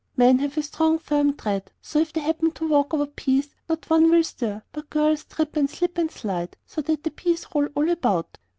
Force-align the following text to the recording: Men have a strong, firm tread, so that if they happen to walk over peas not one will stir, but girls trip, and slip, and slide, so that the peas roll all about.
Men 0.17 0.39
have 0.39 0.57
a 0.57 0.63
strong, 0.63 0.97
firm 0.97 1.37
tread, 1.37 1.69
so 1.79 1.99
that 1.99 2.07
if 2.07 2.13
they 2.13 2.21
happen 2.21 2.49
to 2.53 2.67
walk 2.67 2.91
over 2.91 3.05
peas 3.05 3.53
not 3.69 3.87
one 3.87 4.09
will 4.09 4.23
stir, 4.23 4.63
but 4.71 4.89
girls 4.89 5.25
trip, 5.25 5.55
and 5.55 5.69
slip, 5.69 5.95
and 5.99 6.09
slide, 6.09 6.57
so 6.65 6.81
that 6.81 7.03
the 7.03 7.11
peas 7.11 7.45
roll 7.53 7.67
all 7.75 7.87
about. 7.87 8.39